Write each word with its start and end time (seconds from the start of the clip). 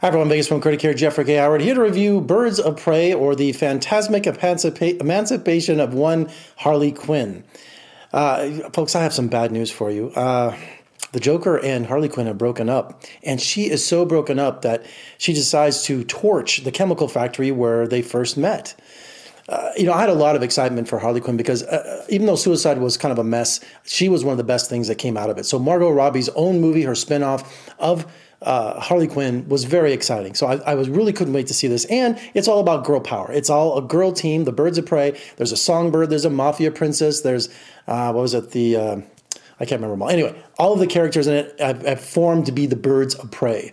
Hi 0.00 0.08
everyone, 0.08 0.30
Vegas 0.30 0.48
film 0.48 0.62
critic 0.62 0.80
here, 0.80 0.94
Jeffrey 0.94 1.26
K. 1.26 1.34
Howard, 1.34 1.60
here 1.60 1.74
to 1.74 1.82
review 1.82 2.22
Birds 2.22 2.58
of 2.58 2.78
Prey 2.78 3.12
or 3.12 3.36
the 3.36 3.52
Phantasmic 3.52 4.22
Emancipa- 4.22 4.98
Emancipation 4.98 5.78
of 5.78 5.92
One 5.92 6.30
Harley 6.56 6.90
Quinn. 6.90 7.44
Uh, 8.10 8.48
folks, 8.70 8.96
I 8.96 9.02
have 9.02 9.12
some 9.12 9.28
bad 9.28 9.52
news 9.52 9.70
for 9.70 9.90
you. 9.90 10.08
Uh, 10.12 10.56
the 11.12 11.20
Joker 11.20 11.62
and 11.62 11.84
Harley 11.84 12.08
Quinn 12.08 12.26
have 12.28 12.38
broken 12.38 12.70
up, 12.70 13.04
and 13.22 13.42
she 13.42 13.68
is 13.68 13.84
so 13.84 14.06
broken 14.06 14.38
up 14.38 14.62
that 14.62 14.86
she 15.18 15.34
decides 15.34 15.82
to 15.82 16.02
torch 16.04 16.64
the 16.64 16.72
chemical 16.72 17.06
factory 17.06 17.50
where 17.50 17.86
they 17.86 18.00
first 18.00 18.38
met. 18.38 18.74
Uh, 19.50 19.72
you 19.76 19.84
know, 19.84 19.92
I 19.92 20.00
had 20.00 20.08
a 20.08 20.14
lot 20.14 20.34
of 20.34 20.42
excitement 20.42 20.88
for 20.88 20.98
Harley 20.98 21.20
Quinn 21.20 21.36
because 21.36 21.62
uh, 21.64 22.06
even 22.08 22.26
though 22.26 22.36
Suicide 22.36 22.78
was 22.78 22.96
kind 22.96 23.12
of 23.12 23.18
a 23.18 23.24
mess, 23.24 23.60
she 23.84 24.08
was 24.08 24.24
one 24.24 24.32
of 24.32 24.38
the 24.38 24.44
best 24.44 24.70
things 24.70 24.88
that 24.88 24.94
came 24.94 25.18
out 25.18 25.28
of 25.28 25.36
it. 25.36 25.44
So 25.44 25.58
Margot 25.58 25.90
Robbie's 25.90 26.30
own 26.30 26.58
movie, 26.58 26.84
her 26.84 26.92
spinoff 26.92 27.46
of 27.78 28.06
uh, 28.42 28.80
Harley 28.80 29.06
Quinn 29.06 29.46
was 29.48 29.64
very 29.64 29.92
exciting. 29.92 30.34
So 30.34 30.46
I, 30.46 30.56
I, 30.72 30.74
was 30.74 30.88
really 30.88 31.12
couldn't 31.12 31.34
wait 31.34 31.46
to 31.48 31.54
see 31.54 31.68
this. 31.68 31.84
And 31.86 32.18
it's 32.32 32.48
all 32.48 32.60
about 32.60 32.84
girl 32.84 33.00
power. 33.00 33.30
It's 33.30 33.50
all 33.50 33.76
a 33.76 33.82
girl 33.82 34.12
team. 34.12 34.44
The 34.44 34.52
Birds 34.52 34.78
of 34.78 34.86
Prey. 34.86 35.18
There's 35.36 35.52
a 35.52 35.56
songbird. 35.56 36.08
There's 36.08 36.24
a 36.24 36.30
mafia 36.30 36.70
princess. 36.70 37.20
There's 37.20 37.50
uh, 37.86 38.12
what 38.12 38.22
was 38.22 38.34
it? 38.34 38.52
The 38.52 38.76
uh, 38.76 39.00
I 39.60 39.66
can't 39.66 39.82
remember 39.82 40.02
all. 40.02 40.10
Anyway, 40.10 40.42
all 40.58 40.72
of 40.72 40.78
the 40.78 40.86
characters 40.86 41.26
in 41.26 41.34
it 41.34 41.60
have, 41.60 41.82
have 41.82 42.00
formed 42.00 42.46
to 42.46 42.52
be 42.52 42.66
the 42.66 42.76
Birds 42.76 43.14
of 43.14 43.30
Prey. 43.30 43.72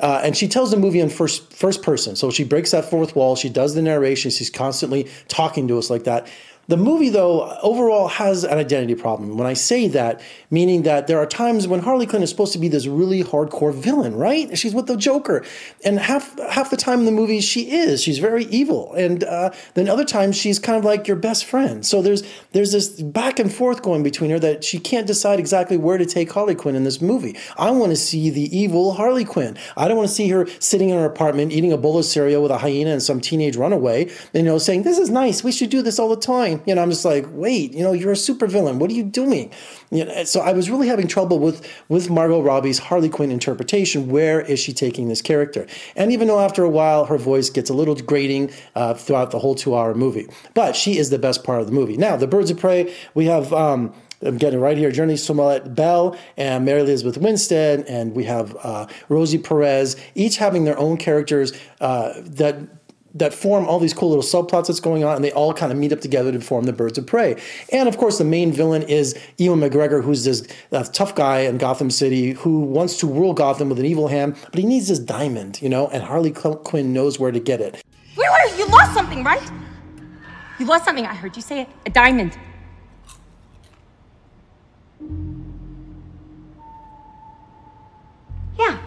Uh, 0.00 0.20
and 0.22 0.36
she 0.36 0.48
tells 0.48 0.70
the 0.70 0.76
movie 0.76 1.00
in 1.00 1.08
first 1.08 1.52
first 1.52 1.82
person, 1.82 2.16
so 2.16 2.30
she 2.30 2.44
breaks 2.44 2.72
that 2.72 2.84
fourth 2.84 3.16
wall. 3.16 3.36
She 3.36 3.48
does 3.48 3.74
the 3.74 3.80
narration. 3.80 4.30
She's 4.30 4.50
constantly 4.50 5.08
talking 5.28 5.68
to 5.68 5.78
us 5.78 5.88
like 5.88 6.04
that. 6.04 6.26
The 6.66 6.76
movie, 6.76 7.10
though, 7.10 7.56
overall 7.62 8.08
has 8.08 8.44
an 8.44 8.58
identity 8.58 8.94
problem. 8.94 9.36
When 9.36 9.46
I 9.46 9.52
say 9.52 9.88
that, 9.88 10.20
meaning 10.50 10.82
that 10.82 11.06
there 11.06 11.18
are 11.18 11.26
times 11.26 11.68
when 11.68 11.80
Harley 11.80 12.06
Quinn 12.06 12.22
is 12.22 12.30
supposed 12.30 12.52
to 12.54 12.58
be 12.58 12.68
this 12.68 12.86
really 12.86 13.22
hardcore 13.22 13.74
villain, 13.74 14.16
right? 14.16 14.56
She's 14.56 14.74
with 14.74 14.86
the 14.86 14.96
Joker, 14.96 15.44
and 15.84 15.98
half 15.98 16.38
half 16.50 16.70
the 16.70 16.76
time 16.76 17.00
in 17.00 17.04
the 17.04 17.12
movie 17.12 17.40
she 17.40 17.70
is. 17.70 18.02
She's 18.02 18.18
very 18.18 18.44
evil, 18.46 18.94
and 18.94 19.24
uh, 19.24 19.50
then 19.74 19.88
other 19.88 20.04
times 20.04 20.36
she's 20.36 20.58
kind 20.58 20.78
of 20.78 20.84
like 20.84 21.06
your 21.06 21.16
best 21.16 21.44
friend. 21.44 21.84
So 21.84 22.00
there's 22.00 22.22
there's 22.52 22.72
this 22.72 22.88
back 23.02 23.38
and 23.38 23.52
forth 23.52 23.82
going 23.82 24.02
between 24.02 24.30
her 24.30 24.38
that 24.38 24.64
she 24.64 24.78
can't 24.78 25.06
decide 25.06 25.38
exactly 25.38 25.76
where 25.76 25.98
to 25.98 26.06
take 26.06 26.32
Harley 26.32 26.54
Quinn 26.54 26.76
in 26.76 26.84
this 26.84 27.02
movie. 27.02 27.36
I 27.58 27.70
want 27.72 27.90
to 27.90 27.96
see 27.96 28.30
the 28.30 28.56
evil 28.56 28.94
Harley 28.94 29.24
Quinn. 29.24 29.58
I 29.76 29.88
don't 29.88 29.96
want 29.96 30.08
to 30.08 30.14
see 30.14 30.28
her 30.30 30.46
sitting 30.60 30.90
in 30.90 30.96
her 30.96 31.04
apartment 31.04 31.52
eating 31.52 31.72
a 31.72 31.78
bowl 31.78 31.98
of 31.98 32.04
cereal 32.04 32.42
with 32.42 32.52
a 32.52 32.58
hyena 32.58 32.90
and 32.90 33.02
some 33.02 33.20
teenage 33.20 33.56
runaway, 33.56 34.10
you 34.32 34.42
know, 34.42 34.58
saying 34.58 34.84
this 34.84 34.98
is 34.98 35.10
nice. 35.10 35.44
We 35.44 35.52
should 35.52 35.70
do 35.70 35.82
this 35.82 35.98
all 35.98 36.08
the 36.08 36.16
time 36.16 36.53
You 36.66 36.74
know, 36.74 36.82
I'm 36.82 36.90
just 36.90 37.04
like, 37.04 37.26
wait, 37.30 37.72
you 37.72 37.82
know, 37.82 37.92
you're 37.92 38.12
a 38.12 38.16
supervillain. 38.16 38.78
What 38.78 38.90
are 38.90 38.94
you 38.94 39.02
doing? 39.02 39.50
You 39.90 40.04
know, 40.04 40.24
so 40.24 40.40
I 40.40 40.52
was 40.52 40.70
really 40.70 40.88
having 40.88 41.06
trouble 41.06 41.38
with 41.38 41.66
with 41.88 42.10
Margot 42.10 42.40
Robbie's 42.40 42.78
Harley 42.78 43.08
Quinn 43.08 43.30
interpretation. 43.30 44.08
Where 44.08 44.40
is 44.40 44.58
she 44.58 44.72
taking 44.72 45.08
this 45.08 45.22
character? 45.22 45.66
And 45.96 46.12
even 46.12 46.28
though 46.28 46.40
after 46.40 46.64
a 46.64 46.70
while 46.70 47.06
her 47.06 47.18
voice 47.18 47.50
gets 47.50 47.70
a 47.70 47.74
little 47.74 47.94
grating 47.94 48.50
uh, 48.74 48.94
throughout 48.94 49.30
the 49.30 49.38
whole 49.38 49.54
two 49.54 49.74
hour 49.74 49.94
movie, 49.94 50.28
but 50.54 50.76
she 50.76 50.98
is 50.98 51.10
the 51.10 51.18
best 51.18 51.44
part 51.44 51.60
of 51.60 51.66
the 51.66 51.72
movie. 51.72 51.96
Now, 51.96 52.16
the 52.16 52.26
Birds 52.26 52.50
of 52.50 52.58
Prey, 52.58 52.94
we 53.14 53.26
have. 53.26 53.52
Um, 53.52 53.94
I'm 54.22 54.38
getting 54.38 54.60
right 54.60 54.78
here. 54.78 54.90
Jurnee 54.90 55.18
Smollett 55.18 55.74
Bell 55.74 56.16
and 56.38 56.64
Mary 56.64 56.80
Elizabeth 56.80 57.18
Winstead, 57.18 57.80
and 57.86 58.14
we 58.14 58.24
have 58.24 58.56
uh, 58.62 58.86
Rosie 59.10 59.38
Perez, 59.38 59.96
each 60.14 60.38
having 60.38 60.64
their 60.64 60.78
own 60.78 60.96
characters 60.96 61.52
uh, 61.82 62.14
that 62.16 62.56
that 63.14 63.32
form 63.32 63.64
all 63.66 63.78
these 63.78 63.94
cool 63.94 64.10
little 64.10 64.24
subplots 64.24 64.66
that's 64.66 64.80
going 64.80 65.04
on, 65.04 65.16
and 65.16 65.24
they 65.24 65.32
all 65.32 65.54
kind 65.54 65.70
of 65.70 65.78
meet 65.78 65.92
up 65.92 66.00
together 66.00 66.32
to 66.32 66.40
form 66.40 66.64
the 66.64 66.72
Birds 66.72 66.98
of 66.98 67.06
Prey. 67.06 67.40
And 67.72 67.88
of 67.88 67.96
course, 67.96 68.18
the 68.18 68.24
main 68.24 68.52
villain 68.52 68.82
is 68.82 69.18
Ewan 69.38 69.60
McGregor, 69.60 70.02
who's 70.02 70.24
this 70.24 70.46
uh, 70.72 70.82
tough 70.84 71.14
guy 71.14 71.40
in 71.40 71.58
Gotham 71.58 71.90
City 71.90 72.32
who 72.32 72.60
wants 72.60 72.98
to 72.98 73.06
rule 73.06 73.32
Gotham 73.32 73.68
with 73.68 73.78
an 73.78 73.86
evil 73.86 74.08
hand, 74.08 74.36
but 74.50 74.58
he 74.58 74.66
needs 74.66 74.88
this 74.88 74.98
diamond, 74.98 75.62
you 75.62 75.68
know, 75.68 75.88
and 75.88 76.02
Harley 76.02 76.32
Quinn 76.32 76.92
knows 76.92 77.18
where 77.18 77.30
to 77.30 77.40
get 77.40 77.60
it. 77.60 77.82
Wait, 78.16 78.28
wait, 78.30 78.58
you 78.58 78.66
lost 78.66 78.94
something, 78.94 79.22
right? 79.22 79.50
You 80.58 80.66
lost 80.66 80.84
something. 80.84 81.04
I 81.04 81.14
heard 81.14 81.36
you 81.36 81.42
say 81.42 81.62
it. 81.62 81.68
A 81.86 81.90
diamond. 81.90 82.36
Yeah. 88.58 88.78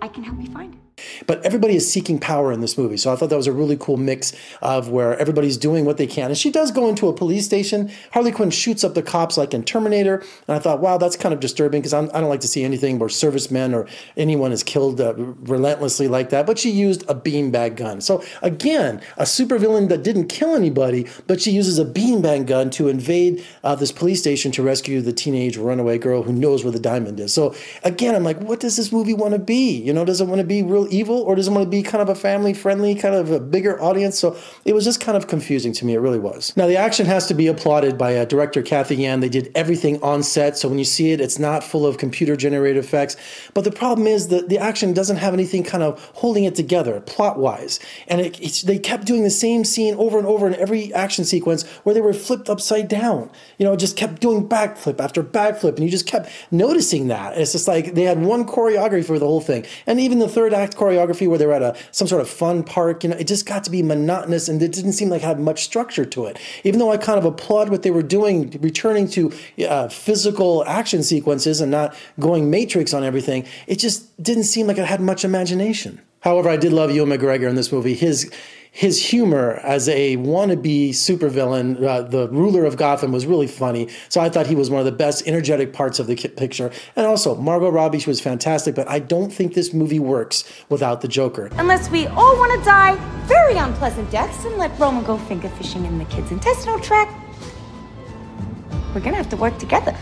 I 0.00 0.08
can 0.08 0.22
help 0.22 0.40
you 0.40 0.50
find 0.50 0.74
it. 0.74 0.93
But 1.26 1.44
everybody 1.44 1.76
is 1.76 1.90
seeking 1.90 2.18
power 2.18 2.52
in 2.52 2.60
this 2.60 2.76
movie. 2.76 2.96
So 2.96 3.12
I 3.12 3.16
thought 3.16 3.30
that 3.30 3.36
was 3.36 3.46
a 3.46 3.52
really 3.52 3.76
cool 3.76 3.96
mix 3.96 4.32
of 4.62 4.88
where 4.88 5.16
everybody's 5.18 5.56
doing 5.56 5.84
what 5.84 5.96
they 5.96 6.06
can. 6.06 6.26
And 6.26 6.38
she 6.38 6.50
does 6.50 6.70
go 6.70 6.88
into 6.88 7.08
a 7.08 7.12
police 7.12 7.44
station. 7.44 7.90
Harley 8.12 8.32
Quinn 8.32 8.50
shoots 8.50 8.84
up 8.84 8.94
the 8.94 9.02
cops 9.02 9.36
like 9.36 9.54
in 9.54 9.64
Terminator. 9.64 10.22
And 10.48 10.56
I 10.56 10.58
thought, 10.58 10.80
wow, 10.80 10.98
that's 10.98 11.16
kind 11.16 11.32
of 11.32 11.40
disturbing 11.40 11.80
because 11.80 11.94
I 11.94 12.04
don't 12.06 12.28
like 12.28 12.40
to 12.40 12.48
see 12.48 12.64
anything 12.64 12.98
where 12.98 13.08
servicemen 13.08 13.74
or 13.74 13.86
anyone 14.16 14.52
is 14.52 14.62
killed 14.62 15.00
uh, 15.00 15.14
relentlessly 15.14 16.08
like 16.08 16.30
that. 16.30 16.46
But 16.46 16.58
she 16.58 16.70
used 16.70 17.08
a 17.08 17.14
beanbag 17.14 17.76
gun. 17.76 18.00
So 18.00 18.22
again, 18.42 19.00
a 19.16 19.22
supervillain 19.22 19.88
that 19.88 20.02
didn't 20.02 20.28
kill 20.28 20.54
anybody, 20.54 21.06
but 21.26 21.40
she 21.40 21.50
uses 21.50 21.78
a 21.78 21.84
beanbag 21.84 22.46
gun 22.46 22.70
to 22.70 22.88
invade 22.88 23.44
uh, 23.62 23.74
this 23.74 23.92
police 23.92 24.20
station 24.20 24.52
to 24.52 24.62
rescue 24.62 25.00
the 25.00 25.12
teenage 25.12 25.56
runaway 25.56 25.98
girl 25.98 26.22
who 26.22 26.32
knows 26.32 26.64
where 26.64 26.72
the 26.72 26.80
diamond 26.80 27.18
is. 27.20 27.32
So 27.32 27.54
again, 27.82 28.14
I'm 28.14 28.24
like, 28.24 28.40
what 28.40 28.60
does 28.60 28.76
this 28.76 28.92
movie 28.92 29.14
want 29.14 29.32
to 29.32 29.38
be? 29.38 29.80
You 29.80 29.92
know, 29.92 30.04
does 30.04 30.20
it 30.20 30.26
want 30.26 30.40
to 30.40 30.46
be 30.46 30.62
real 30.62 30.92
evil 30.92 31.13
or 31.18 31.34
does 31.34 31.48
it 31.48 31.50
want 31.52 31.64
to 31.64 31.70
be 31.70 31.82
kind 31.82 32.02
of 32.02 32.08
a 32.08 32.14
family 32.14 32.54
friendly, 32.54 32.94
kind 32.94 33.14
of 33.14 33.30
a 33.30 33.40
bigger 33.40 33.80
audience? 33.80 34.18
So 34.18 34.36
it 34.64 34.74
was 34.74 34.84
just 34.84 35.00
kind 35.00 35.16
of 35.16 35.28
confusing 35.28 35.72
to 35.74 35.84
me. 35.84 35.94
It 35.94 35.98
really 35.98 36.18
was. 36.18 36.56
Now, 36.56 36.66
the 36.66 36.76
action 36.76 37.06
has 37.06 37.26
to 37.26 37.34
be 37.34 37.46
applauded 37.46 37.98
by 37.98 38.16
uh, 38.16 38.24
director 38.24 38.62
Cathy 38.62 38.96
Yan. 38.96 39.20
They 39.20 39.28
did 39.28 39.50
everything 39.54 40.02
on 40.02 40.22
set. 40.22 40.56
So 40.56 40.68
when 40.68 40.78
you 40.78 40.84
see 40.84 41.12
it, 41.12 41.20
it's 41.20 41.38
not 41.38 41.62
full 41.62 41.86
of 41.86 41.98
computer 41.98 42.36
generated 42.36 42.82
effects. 42.82 43.16
But 43.52 43.64
the 43.64 43.72
problem 43.72 44.06
is 44.06 44.28
that 44.28 44.48
the 44.48 44.58
action 44.58 44.92
doesn't 44.92 45.18
have 45.18 45.34
anything 45.34 45.62
kind 45.62 45.82
of 45.82 46.02
holding 46.14 46.44
it 46.44 46.54
together 46.54 47.00
plot 47.00 47.38
wise. 47.38 47.80
And 48.08 48.20
it, 48.20 48.62
they 48.64 48.78
kept 48.78 49.04
doing 49.04 49.22
the 49.22 49.30
same 49.30 49.64
scene 49.64 49.94
over 49.96 50.18
and 50.18 50.26
over 50.26 50.46
in 50.46 50.54
every 50.54 50.92
action 50.94 51.24
sequence 51.24 51.64
where 51.84 51.94
they 51.94 52.00
were 52.00 52.14
flipped 52.14 52.48
upside 52.48 52.88
down. 52.88 53.30
You 53.58 53.66
know, 53.66 53.76
just 53.76 53.96
kept 53.96 54.20
doing 54.20 54.48
backflip 54.48 55.00
after 55.00 55.22
backflip. 55.22 55.76
And 55.76 55.84
you 55.84 55.90
just 55.90 56.06
kept 56.06 56.30
noticing 56.50 57.08
that. 57.08 57.36
It's 57.38 57.52
just 57.52 57.68
like 57.68 57.94
they 57.94 58.02
had 58.02 58.20
one 58.20 58.46
choreography 58.46 59.04
for 59.04 59.18
the 59.18 59.26
whole 59.26 59.40
thing. 59.40 59.66
And 59.86 60.00
even 60.00 60.18
the 60.18 60.28
third 60.28 60.54
act 60.54 60.76
choreography 60.76 60.93
where 60.96 61.38
they 61.38 61.46
were 61.46 61.52
at 61.52 61.62
a 61.62 61.76
some 61.90 62.08
sort 62.08 62.20
of 62.20 62.28
fun 62.28 62.62
park. 62.62 63.04
You 63.04 63.10
know, 63.10 63.16
it 63.16 63.26
just 63.26 63.46
got 63.46 63.64
to 63.64 63.70
be 63.70 63.82
monotonous 63.82 64.48
and 64.48 64.62
it 64.62 64.72
didn't 64.72 64.92
seem 64.92 65.08
like 65.08 65.22
it 65.22 65.26
had 65.26 65.40
much 65.40 65.64
structure 65.64 66.04
to 66.04 66.26
it. 66.26 66.38
Even 66.64 66.78
though 66.78 66.90
I 66.90 66.96
kind 66.96 67.18
of 67.18 67.24
applaud 67.24 67.68
what 67.68 67.82
they 67.82 67.90
were 67.90 68.02
doing, 68.02 68.58
returning 68.60 69.08
to 69.08 69.32
uh, 69.68 69.88
physical 69.88 70.64
action 70.66 71.02
sequences 71.02 71.60
and 71.60 71.70
not 71.70 71.94
going 72.18 72.50
Matrix 72.50 72.94
on 72.94 73.04
everything, 73.04 73.46
it 73.66 73.78
just 73.78 74.22
didn't 74.22 74.44
seem 74.44 74.66
like 74.66 74.78
it 74.78 74.86
had 74.86 75.00
much 75.00 75.24
imagination. 75.24 76.00
However, 76.20 76.48
I 76.48 76.56
did 76.56 76.72
love 76.72 76.90
Ewan 76.90 77.10
McGregor 77.10 77.48
in 77.48 77.54
this 77.54 77.70
movie. 77.70 77.94
His 77.94 78.32
his 78.74 79.00
humor 79.10 79.60
as 79.62 79.88
a 79.88 80.16
wannabe 80.16 80.88
supervillain, 80.88 81.80
uh, 81.80 82.02
the 82.02 82.28
ruler 82.30 82.64
of 82.64 82.76
Gotham, 82.76 83.12
was 83.12 83.24
really 83.24 83.46
funny. 83.46 83.88
So 84.08 84.20
I 84.20 84.28
thought 84.28 84.48
he 84.48 84.56
was 84.56 84.68
one 84.68 84.80
of 84.80 84.84
the 84.84 84.90
best 84.90 85.28
energetic 85.28 85.72
parts 85.72 86.00
of 86.00 86.08
the 86.08 86.16
picture. 86.16 86.72
And 86.96 87.06
also, 87.06 87.36
Margot 87.36 87.70
Robbie, 87.70 88.00
she 88.00 88.10
was 88.10 88.20
fantastic, 88.20 88.74
but 88.74 88.88
I 88.88 88.98
don't 88.98 89.32
think 89.32 89.54
this 89.54 89.72
movie 89.72 90.00
works 90.00 90.42
without 90.70 91.02
the 91.02 91.08
Joker. 91.08 91.50
Unless 91.52 91.88
we 91.90 92.08
all 92.08 92.36
want 92.36 92.58
to 92.58 92.64
die 92.64 92.96
very 93.26 93.56
unpleasant 93.56 94.10
deaths 94.10 94.44
and 94.44 94.56
let 94.56 94.76
Roman 94.76 95.04
go 95.04 95.18
finger 95.18 95.48
fishing 95.50 95.84
in 95.84 95.96
the 95.98 96.04
kids' 96.06 96.32
intestinal 96.32 96.80
tract, 96.80 97.12
we're 98.92 99.00
going 99.00 99.12
to 99.12 99.18
have 99.18 99.30
to 99.30 99.36
work 99.36 99.56
together. 99.58 99.96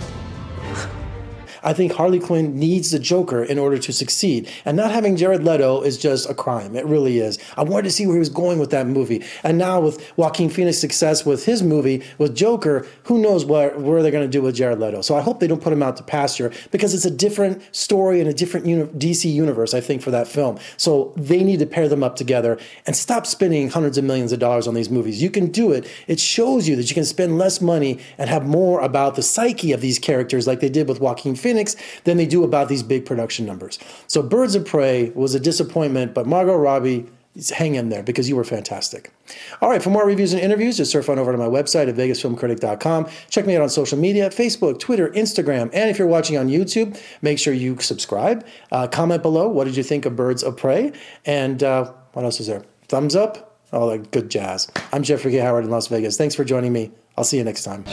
I 1.63 1.73
think 1.73 1.93
Harley 1.93 2.19
Quinn 2.19 2.59
needs 2.59 2.91
the 2.91 2.99
Joker 2.99 3.43
in 3.43 3.59
order 3.59 3.79
to 3.79 3.93
succeed. 3.93 4.49
And 4.65 4.77
not 4.77 4.91
having 4.91 5.17
Jared 5.17 5.45
Leto 5.45 5.83
is 5.83 5.99
just 5.99 6.29
a 6.29 6.35
crime. 6.35 6.75
It 6.77 6.85
really 6.87 7.19
is. 7.19 7.39
I 7.57 7.63
wanted 7.63 7.85
to 7.85 7.91
see 7.91 8.07
where 8.07 8.17
he 8.17 8.21
was 8.21 8.29
going 8.29 8.59
with 8.59 8.71
that 8.71 8.87
movie. 8.87 9.25
And 9.43 9.59
now 9.59 9.81
with 9.81 10.13
Joaquin 10.17 10.51
Phoenix' 10.51 10.79
success 10.79 11.25
with 11.25 11.45
his 11.45 11.63
movie 11.63 12.03
with 12.19 12.35
Joker, 12.35 12.87
who 13.05 13.19
knows 13.19 13.45
what 13.45 13.81
where 13.81 14.03
they're 14.03 14.13
going 14.13 14.29
to 14.29 14.31
do 14.31 14.43
with 14.43 14.57
Jared 14.57 14.81
Leto. 14.81 15.03
So 15.03 15.15
I 15.17 15.21
hope 15.21 15.41
they 15.41 15.47
don't 15.47 15.63
put 15.63 15.73
him 15.73 15.83
out 15.83 15.97
to 15.99 16.03
pasture 16.03 16.53
because 16.71 16.95
it's 16.95 17.05
a 17.05 17.11
different 17.11 17.63
story 17.75 18.21
and 18.21 18.29
a 18.29 18.35
different 18.35 18.67
uni- 18.67 18.87
DC 18.87 19.33
universe, 19.33 19.75
I 19.75 19.81
think, 19.81 20.03
for 20.03 20.11
that 20.11 20.27
film. 20.27 20.59
So 20.77 21.13
they 21.17 21.45
need 21.45 21.61
to 21.61 21.67
pair 21.67 21.89
them 21.89 22.03
up 22.03 22.17
together 22.17 22.59
and 22.87 22.97
stop 22.97 23.27
spending 23.27 23.71
hundreds 23.71 23.99
of 23.99 24.05
millions 24.05 24.33
of 24.33 24.39
dollars 24.39 24.67
on 24.67 24.75
these 24.75 24.91
movies. 24.91 25.23
You 25.23 25.31
can 25.31 25.47
do 25.47 25.73
it. 25.73 25.87
It 26.07 26.19
shows 26.19 26.69
you 26.69 26.77
that 26.77 26.89
you 26.89 26.95
can 26.95 27.05
spend 27.05 27.39
less 27.39 27.61
money 27.61 27.99
and 28.19 28.29
have 28.29 28.47
more 28.47 28.81
about 28.81 29.15
the 29.15 29.23
psyche 29.23 29.73
of 29.73 29.81
these 29.81 29.99
characters 29.99 30.47
like 30.47 30.61
they 30.61 30.69
did 30.69 30.89
with 30.89 31.01
Joaquin 31.01 31.37
Phoenix 31.37 31.52
Phoenix 31.53 31.77
than 32.05 32.17
they 32.17 32.27
do 32.27 32.45
about 32.45 32.69
these 32.69 32.83
big 32.83 33.05
production 33.05 33.45
numbers. 33.45 33.79
So 34.07 34.23
Birds 34.23 34.55
of 34.55 34.65
Prey 34.65 35.11
was 35.11 35.35
a 35.35 35.41
disappointment, 35.41 36.15
but 36.15 36.27
Margot 36.27 36.57
Robbie 36.57 37.07
hang 37.55 37.75
in 37.75 37.89
there 37.91 38.03
because 38.03 38.29
you 38.29 38.37
were 38.37 38.45
fantastic. 38.45 39.11
All 39.61 39.69
right, 39.69 39.83
for 39.83 39.91
more 39.91 40.07
reviews 40.07 40.33
and 40.33 40.43
interviews, 40.43 40.79
just 40.79 40.91
surf 40.91 41.09
on 41.09 41.19
over 41.19 41.31
to 41.33 41.39
my 41.39 41.47
website 41.47 41.89
at 41.89 41.95
vegasfilmcritic.com. 41.95 43.09
Check 43.29 43.47
me 43.47 43.57
out 43.57 43.63
on 43.63 43.69
social 43.69 43.99
media 43.99 44.31
Facebook, 44.31 44.79
Twitter, 44.79 45.11
Instagram, 45.11 45.71
and 45.75 45.91
if 45.91 45.99
you're 45.99 46.09
watching 46.09 46.39
on 46.39 46.49
YouTube, 46.49 46.99
make 47.21 47.39
sure 47.39 47.53
you 47.53 47.79
subscribe. 47.79 48.47
Uh, 48.71 48.87
comment 48.87 49.23
below, 49.23 49.49
what 49.49 49.65
did 49.65 49.77
you 49.77 49.83
think 49.83 50.07
of 50.07 50.17
Birds 50.17 50.43
of 50.43 50.57
Prey? 50.57 50.93
And 51.27 51.63
uh, 51.63 51.93
what 52.13 52.25
else 52.25 52.41
is 52.41 52.47
there? 52.47 52.65
Thumbs 52.89 53.15
up? 53.15 53.61
All 53.73 53.89
that 53.89 54.11
good 54.11 54.31
jazz. 54.31 54.71
I'm 54.93 55.03
Jeffrey 55.03 55.33
K. 55.33 55.39
Howard 55.39 55.65
in 55.65 55.71
Las 55.71 55.87
Vegas. 55.89 56.17
Thanks 56.19 56.35
for 56.35 56.45
joining 56.45 56.73
me. 56.73 56.93
I'll 57.17 57.25
see 57.25 57.39
you 57.39 57.45
next 57.45 57.65
time. 57.65 57.85